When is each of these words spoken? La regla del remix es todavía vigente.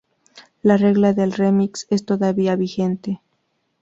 La 0.69 0.77
regla 0.77 1.13
del 1.13 1.31
remix 1.31 1.85
es 1.91 2.05
todavía 2.05 2.55
vigente. 2.55 3.21